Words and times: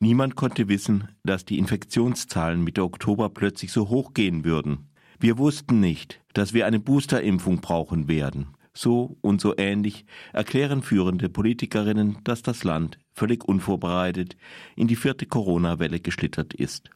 Niemand 0.00 0.36
konnte 0.36 0.68
wissen, 0.68 1.08
dass 1.24 1.44
die 1.44 1.58
Infektionszahlen 1.58 2.62
Mitte 2.62 2.84
Oktober 2.84 3.30
plötzlich 3.30 3.72
so 3.72 3.88
hoch 3.88 4.14
gehen 4.14 4.44
würden. 4.44 4.90
Wir 5.18 5.38
wussten 5.38 5.80
nicht, 5.80 6.22
dass 6.34 6.52
wir 6.52 6.66
eine 6.66 6.78
Boosterimpfung 6.78 7.60
brauchen 7.60 8.06
werden. 8.06 8.54
So 8.72 9.18
und 9.22 9.40
so 9.40 9.56
ähnlich 9.56 10.04
erklären 10.32 10.82
führende 10.82 11.28
Politikerinnen, 11.28 12.18
dass 12.22 12.42
das 12.42 12.62
Land 12.62 13.00
völlig 13.12 13.44
unvorbereitet 13.44 14.36
in 14.76 14.86
die 14.86 14.94
vierte 14.94 15.26
Corona-Welle 15.26 15.98
geschlittert 15.98 16.54
ist. 16.54 16.90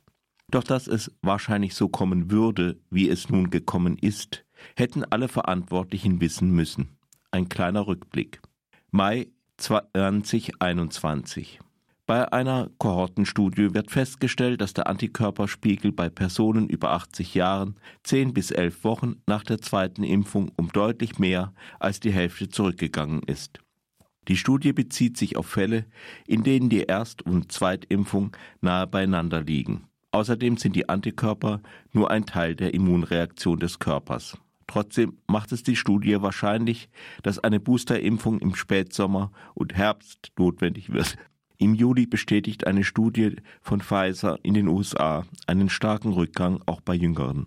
Doch 0.48 0.62
dass 0.62 0.86
es 0.86 1.10
wahrscheinlich 1.22 1.74
so 1.74 1.88
kommen 1.88 2.30
würde, 2.30 2.78
wie 2.88 3.08
es 3.08 3.28
nun 3.28 3.50
gekommen 3.50 3.98
ist, 3.98 4.44
hätten 4.76 5.02
alle 5.02 5.26
Verantwortlichen 5.26 6.20
wissen 6.20 6.52
müssen. 6.52 6.90
Ein 7.32 7.48
kleiner 7.48 7.88
Rückblick. 7.88 8.40
Mai 8.92 9.26
2021. 9.56 11.58
Bei 12.06 12.32
einer 12.32 12.68
Kohortenstudie 12.78 13.74
wird 13.74 13.92
festgestellt, 13.92 14.60
dass 14.60 14.74
der 14.74 14.88
Antikörperspiegel 14.88 15.92
bei 15.92 16.10
Personen 16.10 16.68
über 16.68 16.90
80 16.92 17.34
Jahren 17.34 17.76
10 18.02 18.34
bis 18.34 18.50
11 18.50 18.82
Wochen 18.82 19.22
nach 19.26 19.44
der 19.44 19.60
zweiten 19.60 20.02
Impfung 20.02 20.50
um 20.56 20.68
deutlich 20.72 21.20
mehr 21.20 21.54
als 21.78 22.00
die 22.00 22.12
Hälfte 22.12 22.48
zurückgegangen 22.48 23.22
ist. 23.22 23.60
Die 24.28 24.36
Studie 24.36 24.72
bezieht 24.72 25.16
sich 25.16 25.36
auf 25.36 25.46
Fälle, 25.46 25.86
in 26.26 26.42
denen 26.42 26.68
die 26.68 26.82
Erst- 26.82 27.22
und 27.22 27.52
Zweitimpfung 27.52 28.36
nahe 28.60 28.88
beieinander 28.88 29.42
liegen. 29.42 29.86
Außerdem 30.10 30.56
sind 30.56 30.74
die 30.74 30.88
Antikörper 30.88 31.60
nur 31.92 32.10
ein 32.10 32.26
Teil 32.26 32.56
der 32.56 32.74
Immunreaktion 32.74 33.58
des 33.60 33.78
Körpers. 33.78 34.36
Trotzdem 34.66 35.18
macht 35.26 35.52
es 35.52 35.62
die 35.62 35.76
Studie 35.76 36.20
wahrscheinlich, 36.20 36.88
dass 37.22 37.38
eine 37.38 37.60
Boosterimpfung 37.60 38.38
im 38.38 38.54
Spätsommer 38.54 39.32
und 39.54 39.74
Herbst 39.74 40.32
notwendig 40.38 40.92
wird. 40.92 41.16
Im 41.62 41.74
Juli 41.74 42.06
bestätigt 42.06 42.66
eine 42.66 42.82
Studie 42.82 43.36
von 43.60 43.80
Pfizer 43.80 44.36
in 44.42 44.54
den 44.54 44.66
USA 44.66 45.24
einen 45.46 45.68
starken 45.68 46.12
Rückgang 46.12 46.60
auch 46.66 46.80
bei 46.80 46.92
Jüngeren. 46.92 47.46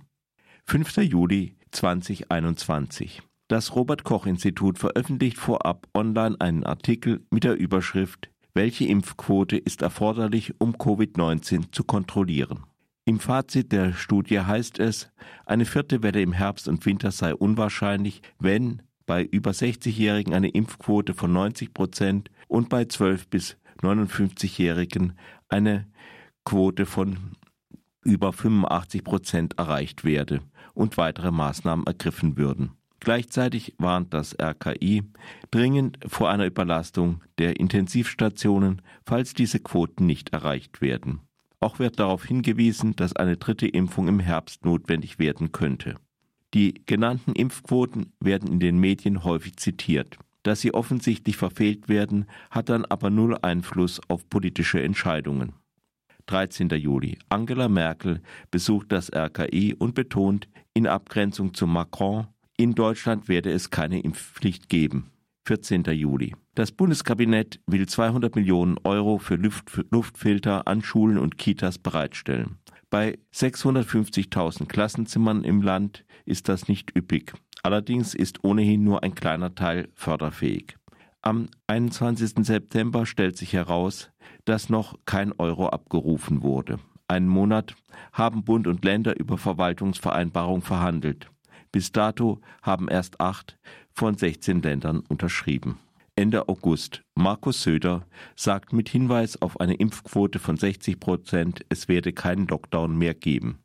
5. 0.68 0.96
Juli 1.00 1.58
2021. 1.72 3.22
Das 3.50 3.76
Robert 3.76 4.06
Koch 4.06 4.26
Institut 4.26 4.80
veröffentlicht 4.80 5.38
vorab 5.38 5.90
online 5.94 6.38
einen 6.40 6.64
Artikel 6.64 7.26
mit 7.30 7.44
der 7.44 7.58
Überschrift 7.58 8.30
Welche 8.54 8.86
Impfquote 8.86 9.58
ist 9.58 9.82
erforderlich, 9.82 10.54
um 10.60 10.78
Covid-19 10.78 11.74
zu 11.74 11.84
kontrollieren? 11.84 12.64
Im 13.04 13.20
Fazit 13.20 13.74
der 13.74 13.92
Studie 13.92 14.40
heißt 14.40 14.80
es, 14.80 15.12
eine 15.46 15.66
vierte 15.66 16.04
Welle 16.04 16.22
im 16.22 16.32
Herbst 16.32 16.70
und 16.70 16.86
Winter 16.86 17.12
sei 17.12 17.36
unwahrscheinlich, 17.36 18.22
wenn 18.40 18.82
bei 19.06 19.26
über 19.26 19.52
60-Jährigen 19.52 20.34
eine 20.34 20.48
Impfquote 20.48 21.14
von 21.14 21.34
90 21.34 21.74
Prozent 21.74 22.32
und 22.48 22.70
bei 22.70 22.86
12 22.86 23.28
bis 23.28 23.58
59-Jährigen 23.86 25.14
eine 25.50 25.88
Quote 26.44 26.86
von 26.86 27.18
über 28.04 28.34
85 28.34 29.04
Prozent 29.04 29.58
erreicht 29.58 30.04
werde 30.04 30.42
und 30.74 30.98
weitere 30.98 31.32
Maßnahmen 31.32 31.88
ergriffen 31.88 32.38
würden. 32.38 32.72
Gleichzeitig 33.00 33.76
warnt 33.78 34.14
das 34.14 34.36
RKI 34.40 35.04
dringend 35.52 36.00
vor 36.08 36.30
einer 36.30 36.46
Überlastung 36.46 37.22
der 37.38 37.60
Intensivstationen, 37.60 38.82
falls 39.06 39.34
diese 39.34 39.60
Quoten 39.60 40.06
nicht 40.06 40.30
erreicht 40.30 40.82
werden. 40.82 41.22
Auch 41.60 41.80
wird 41.80 42.00
darauf 42.00 42.26
hingewiesen, 42.26 42.96
dass 42.96 43.16
eine 43.16 43.38
dritte 43.38 43.68
Impfung 43.68 44.08
im 44.08 44.20
Herbst 44.20 44.66
notwendig 44.66 45.20
werden 45.20 45.52
könnte. 45.52 45.96
Die 46.54 46.82
genannten 46.86 47.34
Impfquoten 47.34 48.14
werden 48.20 48.52
in 48.52 48.60
den 48.60 48.80
Medien 48.80 49.24
häufig 49.24 49.58
zitiert. 49.58 50.18
Dass 50.46 50.62
sie 50.62 50.76
offensichtlich 50.76 51.38
verfehlt 51.38 51.90
werden, 51.90 52.28
hat 52.52 52.70
dann 52.70 52.86
aber 52.86 53.10
null 53.10 53.36
Einfluss 53.42 54.00
auf 54.10 54.30
politische 54.30 54.80
Entscheidungen. 54.80 55.54
13. 56.28 56.70
Juli. 56.70 57.18
Angela 57.30 57.68
Merkel 57.68 58.22
besucht 58.52 58.92
das 58.92 59.12
RKI 59.12 59.74
und 59.74 59.96
betont, 59.96 60.48
in 60.76 60.86
Abgrenzung 60.86 61.56
zu 61.56 61.66
Macron, 61.66 62.28
in 62.58 62.76
Deutschland 62.76 63.28
werde 63.28 63.52
es 63.52 63.72
keine 63.72 64.00
Impfpflicht 64.02 64.70
geben. 64.70 65.10
14. 65.48 65.84
Juli. 65.86 66.36
Das 66.54 66.72
Bundeskabinett 66.72 67.60
will 67.66 67.88
200 67.88 68.36
Millionen 68.36 68.78
Euro 68.84 69.18
für 69.18 69.38
Luft 69.38 69.84
Luftfilter 69.90 70.68
an 70.68 70.84
Schulen 70.84 71.18
und 71.18 71.40
Kitas 71.40 71.80
bereitstellen. 71.80 72.60
Bei 72.92 73.18
650.000 73.34 74.68
Klassenzimmern 74.68 75.44
im 75.44 75.64
Land 75.64 76.06
ist 76.24 76.50
das 76.50 76.68
nicht 76.68 76.96
üppig. 76.96 77.34
Allerdings 77.66 78.14
ist 78.14 78.44
ohnehin 78.44 78.84
nur 78.84 79.02
ein 79.02 79.16
kleiner 79.16 79.56
Teil 79.56 79.90
förderfähig. 79.96 80.78
Am 81.24 81.48
21. 81.66 82.46
September 82.46 83.08
stellt 83.08 83.38
sich 83.38 83.54
heraus, 83.54 84.12
dass 84.46 84.70
noch 84.70 85.00
kein 85.08 85.32
Euro 85.40 85.70
abgerufen 85.70 86.44
wurde. 86.44 86.78
Einen 87.08 87.28
Monat 87.28 87.74
haben 88.14 88.44
Bund 88.44 88.68
und 88.68 88.86
Länder 88.86 89.20
über 89.20 89.40
Verwaltungsvereinbarung 89.40 90.62
verhandelt. 90.62 91.32
Bis 91.72 91.92
dato 91.92 92.40
haben 92.62 92.88
erst 92.88 93.20
acht 93.20 93.58
von 93.94 94.16
16 94.16 94.62
Ländern 94.62 95.00
unterschrieben. 95.00 95.80
Ende 96.16 96.48
August. 96.48 97.02
Markus 97.16 97.64
Söder 97.64 98.06
sagt 98.36 98.74
mit 98.74 98.90
Hinweis 98.90 99.42
auf 99.42 99.60
eine 99.60 99.74
Impfquote 99.74 100.38
von 100.38 100.56
60 100.56 101.00
Prozent, 101.00 101.66
es 101.70 101.88
werde 101.88 102.14
keinen 102.14 102.46
Lockdown 102.46 102.96
mehr 102.96 103.16
geben. 103.16 103.65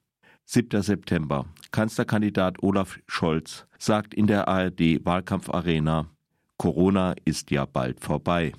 7. 0.53 0.83
September. 0.83 1.47
Kanzlerkandidat 1.71 2.61
Olaf 2.61 2.99
Scholz 3.07 3.69
sagt 3.79 4.15
in 4.15 4.27
der 4.27 4.49
ARD 4.49 5.05
Wahlkampfarena, 5.05 6.09
Corona 6.57 7.15
ist 7.25 7.53
ja 7.53 7.67
bald 7.67 8.01
vorbei. 8.01 8.53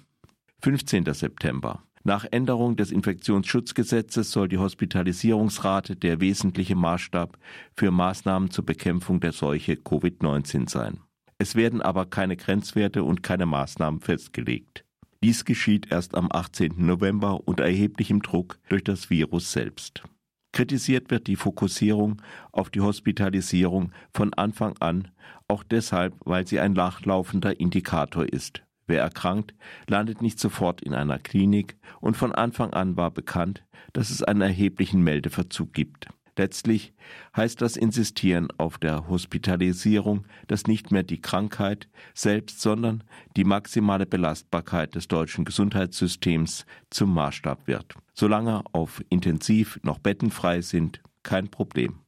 15. 0.62 1.14
September. 1.14 1.84
Nach 2.06 2.26
Änderung 2.32 2.78
des 2.78 2.94
Infektionsschutzgesetzes 2.94 4.32
soll 4.32 4.48
die 4.48 4.58
Hospitalisierungsrate 4.58 5.98
der 5.98 6.22
wesentliche 6.22 6.78
Maßstab 6.78 7.38
für 7.76 7.92
Maßnahmen 7.92 8.52
zur 8.52 8.66
Bekämpfung 8.66 9.20
der 9.20 9.34
Seuche 9.34 9.74
Covid-19 9.74 10.70
sein. 10.70 11.02
Es 11.40 11.56
werden 11.56 11.82
aber 11.82 12.06
keine 12.06 12.38
Grenzwerte 12.38 13.04
und 13.04 13.22
keine 13.22 13.46
Maßnahmen 13.46 14.00
festgelegt. 14.00 14.86
Dies 15.22 15.44
geschieht 15.44 15.92
erst 15.92 16.16
am 16.16 16.30
18. 16.32 16.74
November 16.78 17.46
unter 17.46 17.66
erheblichem 17.66 18.22
Druck 18.22 18.60
durch 18.70 18.86
das 18.86 19.10
Virus 19.10 19.52
selbst. 19.52 20.04
Kritisiert 20.52 21.12
wird 21.12 21.28
die 21.28 21.38
Fokussierung 21.38 22.22
auf 22.52 22.70
die 22.70 22.82
Hospitalisierung 22.82 23.92
von 24.14 24.34
Anfang 24.34 24.78
an, 24.80 25.08
auch 25.48 25.64
deshalb, 25.64 26.16
weil 26.26 26.46
sie 26.46 26.60
ein 26.60 26.74
nachlaufender 26.74 27.60
Indikator 27.60 28.26
ist. 28.26 28.64
Wer 28.88 29.02
erkrankt, 29.02 29.54
landet 29.88 30.22
nicht 30.22 30.40
sofort 30.40 30.82
in 30.82 30.94
einer 30.94 31.20
Klinik 31.20 31.78
und 32.02 32.18
von 32.18 32.34
Anfang 32.34 32.74
an 32.74 32.98
war 32.98 33.12
bekannt, 33.12 33.64
dass 33.94 34.10
es 34.10 34.24
einen 34.24 34.42
erheblichen 34.42 35.02
Meldeverzug 35.02 35.72
gibt. 35.72 36.08
Letztlich 36.38 36.94
heißt 37.36 37.62
das 37.62 37.76
Insistieren 37.76 38.48
auf 38.58 38.78
der 38.78 39.08
Hospitalisierung, 39.08 40.26
dass 40.48 40.68
nicht 40.68 40.92
mehr 40.92 41.04
die 41.04 41.22
Krankheit 41.22 41.90
selbst, 42.14 42.62
sondern 42.62 43.04
die 43.36 43.44
maximale 43.44 44.06
Belastbarkeit 44.06 44.96
des 44.96 45.08
deutschen 45.08 45.46
Gesundheitssystems 45.46 46.66
zum 46.90 47.14
Maßstab 47.14 47.68
wird. 47.68 47.96
Solange 48.14 48.64
auf 48.72 49.04
Intensiv 49.10 49.80
noch 49.84 50.00
Betten 50.00 50.32
frei 50.32 50.62
sind, 50.62 51.02
kein 51.24 51.50
Problem. 51.50 52.00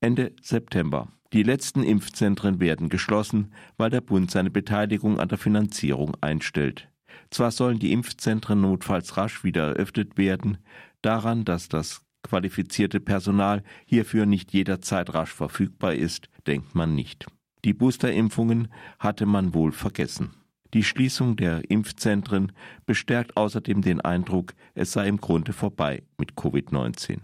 Ende 0.00 0.32
September. 0.42 1.08
Die 1.32 1.42
letzten 1.42 1.82
Impfzentren 1.82 2.58
werden 2.58 2.88
geschlossen, 2.88 3.52
weil 3.76 3.90
der 3.90 4.00
Bund 4.00 4.30
seine 4.30 4.50
Beteiligung 4.50 5.20
an 5.20 5.28
der 5.28 5.38
Finanzierung 5.38 6.16
einstellt. 6.20 6.88
Zwar 7.30 7.50
sollen 7.50 7.78
die 7.78 7.92
Impfzentren 7.92 8.60
notfalls 8.60 9.16
rasch 9.16 9.44
wieder 9.44 9.68
eröffnet 9.68 10.16
werden, 10.16 10.58
daran, 11.02 11.44
dass 11.44 11.68
das 11.68 12.07
qualifizierte 12.22 13.00
Personal 13.00 13.62
hierfür 13.86 14.26
nicht 14.26 14.52
jederzeit 14.52 15.12
rasch 15.14 15.32
verfügbar 15.32 15.94
ist, 15.94 16.28
denkt 16.46 16.74
man 16.74 16.94
nicht. 16.94 17.26
Die 17.64 17.74
Boosterimpfungen 17.74 18.68
hatte 18.98 19.26
man 19.26 19.54
wohl 19.54 19.72
vergessen. 19.72 20.30
Die 20.74 20.84
Schließung 20.84 21.36
der 21.36 21.70
Impfzentren 21.70 22.52
bestärkt 22.84 23.36
außerdem 23.36 23.80
den 23.80 24.00
Eindruck, 24.00 24.52
es 24.74 24.92
sei 24.92 25.08
im 25.08 25.18
Grunde 25.18 25.52
vorbei 25.52 26.02
mit 26.18 26.34
Covid-19. 26.34 27.20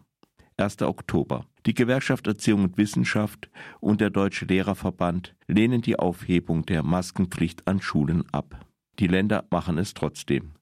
1. 0.56 0.82
Oktober. 0.82 1.46
Die 1.66 1.74
Gewerkschaft 1.74 2.26
Erziehung 2.26 2.64
und 2.64 2.78
Wissenschaft 2.78 3.50
und 3.80 4.00
der 4.00 4.10
Deutsche 4.10 4.46
Lehrerverband 4.46 5.34
lehnen 5.46 5.82
die 5.82 5.98
Aufhebung 5.98 6.64
der 6.64 6.82
Maskenpflicht 6.82 7.66
an 7.66 7.80
Schulen 7.80 8.24
ab. 8.32 8.64
Die 8.98 9.08
Länder 9.08 9.44
machen 9.50 9.78
es 9.78 9.94
trotzdem. 9.94 10.52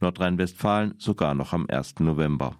Nordrhein-Westfalen 0.00 0.94
sogar 0.98 1.34
noch 1.34 1.52
am 1.52 1.66
1. 1.68 2.00
November 2.00 2.56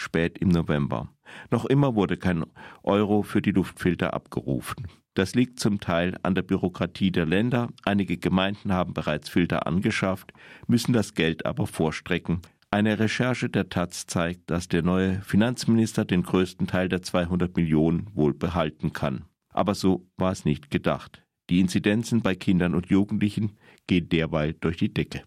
spät 0.00 0.38
im 0.38 0.48
November. 0.48 1.08
Noch 1.50 1.64
immer 1.64 1.94
wurde 1.94 2.16
kein 2.16 2.44
Euro 2.82 3.22
für 3.22 3.42
die 3.42 3.52
Luftfilter 3.52 4.14
abgerufen. 4.14 4.86
Das 5.14 5.34
liegt 5.34 5.58
zum 5.58 5.80
Teil 5.80 6.16
an 6.22 6.34
der 6.34 6.42
Bürokratie 6.42 7.10
der 7.10 7.26
Länder. 7.26 7.68
Einige 7.84 8.16
Gemeinden 8.16 8.72
haben 8.72 8.94
bereits 8.94 9.28
Filter 9.28 9.66
angeschafft, 9.66 10.32
müssen 10.66 10.92
das 10.92 11.14
Geld 11.14 11.46
aber 11.46 11.66
vorstrecken. 11.66 12.40
Eine 12.70 13.00
Recherche 13.00 13.48
der 13.48 13.68
Taz 13.68 14.06
zeigt, 14.06 14.48
dass 14.48 14.68
der 14.68 14.82
neue 14.82 15.20
Finanzminister 15.22 16.04
den 16.04 16.22
größten 16.22 16.68
Teil 16.68 16.88
der 16.88 17.02
200 17.02 17.56
Millionen 17.56 18.06
wohl 18.14 18.32
behalten 18.32 18.92
kann. 18.92 19.24
Aber 19.52 19.74
so 19.74 20.06
war 20.16 20.30
es 20.30 20.44
nicht 20.44 20.70
gedacht. 20.70 21.24
Die 21.50 21.58
Inzidenzen 21.58 22.22
bei 22.22 22.36
Kindern 22.36 22.76
und 22.76 22.86
Jugendlichen 22.86 23.58
gehen 23.88 24.08
derweil 24.08 24.54
durch 24.54 24.76
die 24.76 24.94
Decke. 24.94 25.24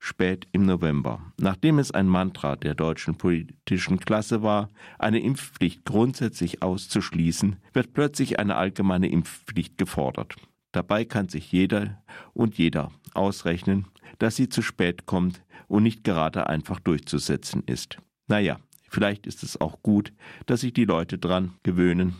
Spät 0.00 0.48
im 0.50 0.64
November. 0.64 1.20
Nachdem 1.38 1.78
es 1.78 1.92
ein 1.92 2.08
Mantra 2.08 2.56
der 2.56 2.74
deutschen 2.74 3.16
politischen 3.16 4.00
Klasse 4.00 4.42
war, 4.42 4.70
eine 4.98 5.20
Impfpflicht 5.20 5.84
grundsätzlich 5.84 6.62
auszuschließen, 6.62 7.56
wird 7.74 7.92
plötzlich 7.92 8.40
eine 8.40 8.56
allgemeine 8.56 9.08
Impfpflicht 9.08 9.78
gefordert. 9.78 10.34
Dabei 10.72 11.04
kann 11.04 11.28
sich 11.28 11.52
jeder 11.52 12.02
und 12.32 12.56
jeder 12.56 12.90
ausrechnen, 13.12 13.86
dass 14.18 14.36
sie 14.36 14.48
zu 14.48 14.62
spät 14.62 15.06
kommt 15.06 15.42
und 15.68 15.82
nicht 15.82 16.02
gerade 16.02 16.48
einfach 16.48 16.80
durchzusetzen 16.80 17.62
ist. 17.66 17.98
Naja, 18.26 18.58
vielleicht 18.88 19.26
ist 19.26 19.42
es 19.42 19.60
auch 19.60 19.82
gut, 19.82 20.12
dass 20.46 20.62
sich 20.62 20.72
die 20.72 20.86
Leute 20.86 21.18
dran 21.18 21.52
gewöhnen. 21.62 22.16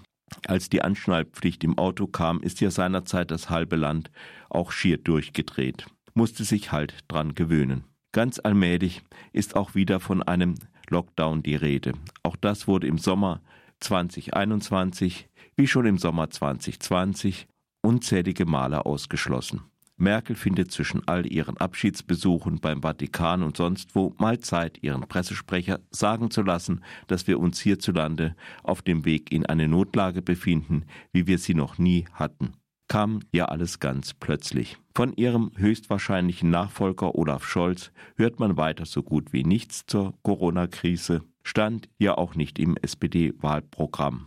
Als 0.47 0.69
die 0.69 0.83
Anschnallpflicht 0.83 1.65
im 1.65 1.79
Auto 1.79 2.07
kam, 2.07 2.41
ist 2.43 2.61
ja 2.61 2.71
seinerzeit 2.71 3.31
das 3.31 3.51
halbe 3.51 3.77
Land 3.77 4.11
auch 4.49 4.71
schier 4.71 4.99
durchgedreht 4.99 5.87
musste 6.21 6.45
sich 6.45 6.71
halt 6.71 6.99
dran 7.09 7.35
gewöhnen. 7.35 7.85
Ganz 8.13 8.39
allmählich 8.45 9.01
ist 9.33 9.57
auch 9.57 9.75
wieder 9.75 10.01
von 10.01 10.23
einem 10.23 10.57
Lockdown 10.91 11.43
die 11.43 11.55
Rede. 11.55 11.95
Auch 12.23 12.37
das 12.37 12.69
wurde 12.69 12.87
im 12.87 12.99
Sommer 12.99 13.41
2021 13.79 15.31
wie 15.57 15.67
schon 15.67 15.87
im 15.87 15.97
Sommer 15.97 16.29
2020 16.29 17.49
unzählige 17.81 18.45
Male 18.45 18.85
ausgeschlossen. 18.85 19.63
Merkel 19.97 20.37
findet 20.37 20.71
zwischen 20.71 21.09
all 21.09 21.25
ihren 21.25 21.57
Abschiedsbesuchen 21.57 22.61
beim 22.61 22.83
Vatikan 22.83 23.43
und 23.43 23.57
sonst 23.57 23.95
wo 23.95 24.15
mal 24.19 24.41
Zeit, 24.41 24.77
ihren 24.83 25.09
Pressesprecher 25.09 25.81
sagen 25.91 26.31
zu 26.31 26.43
lassen, 26.43 26.85
dass 27.07 27.29
wir 27.29 27.41
uns 27.41 27.63
hierzulande 27.63 28.37
auf 28.63 28.83
dem 28.83 29.07
Weg 29.07 29.33
in 29.33 29.47
eine 29.47 29.69
Notlage 29.69 30.21
befinden, 30.21 30.85
wie 31.15 31.27
wir 31.27 31.39
sie 31.39 31.55
noch 31.55 31.79
nie 31.79 32.05
hatten 32.13 32.53
kam 32.91 33.21
ja 33.33 33.45
alles 33.45 33.79
ganz 33.79 34.15
plötzlich. 34.15 34.77
Von 34.97 35.13
ihrem 35.13 35.53
höchstwahrscheinlichen 35.57 36.51
Nachfolger 36.51 37.15
Olaf 37.15 37.45
Scholz 37.45 37.93
hört 38.17 38.41
man 38.41 38.57
weiter 38.57 38.85
so 38.85 39.05
gut 39.05 39.33
wie 39.33 39.45
nichts 39.45 39.87
zur 39.87 40.13
Corona-Krise, 40.23 41.23
stand 41.45 41.89
ja 41.99 42.19
auch 42.19 42.35
nicht 42.35 42.59
im 42.59 42.77
SPD-Wahlprogramm. 42.77 44.27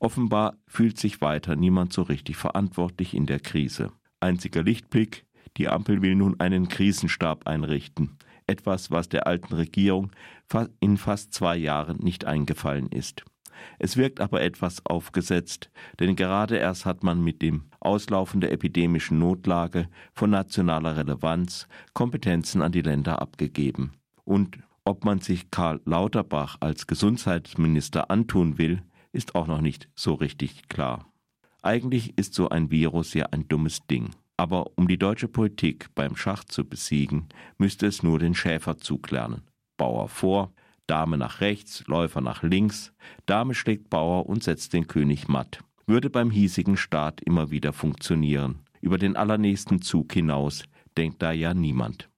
Offenbar 0.00 0.56
fühlt 0.66 0.98
sich 0.98 1.20
weiter 1.20 1.54
niemand 1.54 1.92
so 1.92 2.02
richtig 2.02 2.36
verantwortlich 2.36 3.14
in 3.14 3.26
der 3.26 3.38
Krise. 3.38 3.92
Einziger 4.18 4.64
Lichtblick, 4.64 5.24
die 5.56 5.68
Ampel 5.68 6.02
will 6.02 6.16
nun 6.16 6.40
einen 6.40 6.66
Krisenstab 6.66 7.46
einrichten, 7.46 8.18
etwas, 8.48 8.90
was 8.90 9.08
der 9.08 9.28
alten 9.28 9.54
Regierung 9.54 10.10
in 10.80 10.96
fast 10.96 11.32
zwei 11.32 11.56
Jahren 11.56 11.98
nicht 11.98 12.24
eingefallen 12.24 12.88
ist. 12.88 13.24
Es 13.78 13.96
wirkt 13.96 14.20
aber 14.20 14.42
etwas 14.42 14.84
aufgesetzt, 14.86 15.70
denn 15.98 16.16
gerade 16.16 16.56
erst 16.56 16.86
hat 16.86 17.02
man 17.02 17.22
mit 17.22 17.42
dem 17.42 17.64
Auslaufen 17.80 18.40
der 18.40 18.52
epidemischen 18.52 19.18
Notlage 19.18 19.88
von 20.12 20.30
nationaler 20.30 20.96
Relevanz 20.96 21.68
Kompetenzen 21.94 22.62
an 22.62 22.72
die 22.72 22.82
Länder 22.82 23.20
abgegeben. 23.20 23.92
Und 24.24 24.58
ob 24.84 25.04
man 25.04 25.20
sich 25.20 25.50
Karl 25.50 25.80
Lauterbach 25.84 26.56
als 26.60 26.86
Gesundheitsminister 26.86 28.10
antun 28.10 28.58
will, 28.58 28.82
ist 29.12 29.34
auch 29.34 29.46
noch 29.46 29.60
nicht 29.60 29.88
so 29.94 30.14
richtig 30.14 30.68
klar. 30.68 31.06
Eigentlich 31.62 32.16
ist 32.16 32.34
so 32.34 32.48
ein 32.48 32.70
Virus 32.70 33.14
ja 33.14 33.26
ein 33.26 33.46
dummes 33.48 33.86
Ding. 33.86 34.10
Aber 34.36 34.70
um 34.76 34.88
die 34.88 34.96
deutsche 34.96 35.28
Politik 35.28 35.94
beim 35.94 36.16
Schach 36.16 36.44
zu 36.44 36.64
besiegen, 36.64 37.28
müsste 37.58 37.86
es 37.86 38.02
nur 38.02 38.18
den 38.18 38.34
Schäferzug 38.34 39.10
lernen. 39.10 39.42
Bauer 39.76 40.08
vor, 40.08 40.52
Dame 40.90 41.16
nach 41.16 41.40
rechts, 41.40 41.84
Läufer 41.86 42.20
nach 42.20 42.42
links, 42.42 42.92
Dame 43.24 43.54
schlägt 43.54 43.90
Bauer 43.90 44.26
und 44.26 44.42
setzt 44.42 44.72
den 44.72 44.88
König 44.88 45.28
matt. 45.28 45.60
Würde 45.86 46.10
beim 46.10 46.32
hiesigen 46.32 46.76
Staat 46.76 47.20
immer 47.20 47.52
wieder 47.52 47.72
funktionieren. 47.72 48.64
Über 48.80 48.98
den 48.98 49.14
allernächsten 49.14 49.82
Zug 49.82 50.12
hinaus 50.12 50.64
denkt 50.96 51.22
da 51.22 51.30
ja 51.30 51.54
niemand. 51.54 52.10